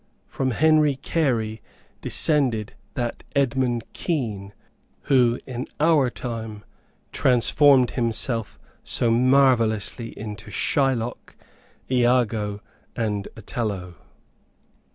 [0.25, 1.61] From Henry Carey
[2.01, 4.51] descended that Edmund Kean,
[5.01, 6.65] who, in our time,
[7.11, 11.35] transformed himself so marvellously into Shylock,
[11.91, 12.61] Iago
[12.95, 13.93] and Othello.